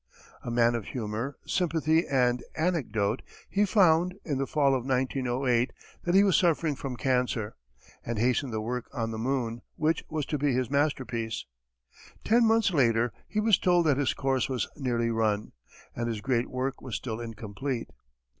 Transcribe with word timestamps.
A 0.43 0.49
man 0.49 0.73
of 0.73 0.85
humor, 0.85 1.37
sympathy 1.45 2.07
and 2.07 2.41
anecdote, 2.55 3.21
he 3.51 3.65
found, 3.65 4.15
in 4.25 4.39
the 4.39 4.47
fall 4.47 4.73
of 4.73 4.83
1908, 4.83 5.71
that 6.05 6.15
he 6.15 6.23
was 6.23 6.35
suffering 6.35 6.73
from 6.75 6.95
cancer, 6.97 7.55
and 8.03 8.17
hastened 8.17 8.51
the 8.51 8.61
work 8.61 8.89
on 8.95 9.11
the 9.11 9.19
moon, 9.19 9.61
which 9.75 10.03
was 10.09 10.25
to 10.25 10.39
be 10.39 10.53
his 10.55 10.71
masterpiece. 10.71 11.45
Ten 12.23 12.47
months 12.47 12.71
later, 12.71 13.13
he 13.27 13.39
was 13.39 13.59
told 13.59 13.85
that 13.85 13.97
his 13.97 14.15
course 14.15 14.49
was 14.49 14.67
nearly 14.75 15.11
run 15.11 15.51
and 15.95 16.07
his 16.07 16.19
great 16.21 16.49
work 16.49 16.81
was 16.81 16.95
still 16.95 17.19
incomplete. 17.21 17.89